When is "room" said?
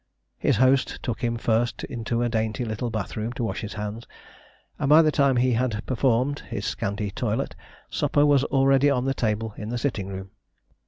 3.15-3.33, 10.07-10.31